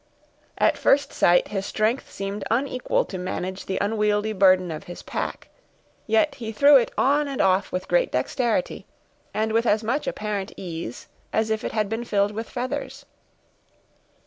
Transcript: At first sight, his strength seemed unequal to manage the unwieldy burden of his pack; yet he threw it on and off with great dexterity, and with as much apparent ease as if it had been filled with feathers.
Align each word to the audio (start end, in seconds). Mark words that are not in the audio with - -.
At 0.57 0.79
first 0.79 1.13
sight, 1.13 1.49
his 1.49 1.63
strength 1.63 2.09
seemed 2.09 2.43
unequal 2.49 3.05
to 3.05 3.19
manage 3.19 3.67
the 3.67 3.77
unwieldy 3.79 4.33
burden 4.33 4.71
of 4.71 4.85
his 4.85 5.03
pack; 5.03 5.49
yet 6.07 6.33
he 6.33 6.51
threw 6.51 6.75
it 6.75 6.89
on 6.97 7.27
and 7.27 7.39
off 7.39 7.71
with 7.71 7.87
great 7.87 8.11
dexterity, 8.11 8.87
and 9.31 9.51
with 9.51 9.67
as 9.67 9.83
much 9.83 10.07
apparent 10.07 10.53
ease 10.57 11.07
as 11.31 11.51
if 11.51 11.63
it 11.63 11.73
had 11.73 11.87
been 11.87 12.03
filled 12.03 12.31
with 12.31 12.49
feathers. 12.49 13.05